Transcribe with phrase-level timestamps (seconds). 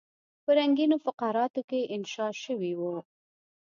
[0.43, 2.95] په رنګینو فقراتو کې انشا شوی وو.